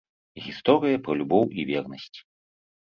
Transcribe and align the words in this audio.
Гісторыя 0.45 1.03
пра 1.09 1.13
любоў 1.21 1.45
і 1.59 1.71
вернасць. 1.73 2.15